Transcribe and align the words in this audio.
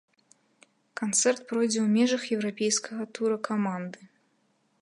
Канцэрт 1.01 1.39
пройдзе 1.51 1.79
ў 1.83 1.87
межах 1.99 2.21
еўрапейскага 2.39 3.03
тура 3.19 3.37
каманды. 3.53 4.01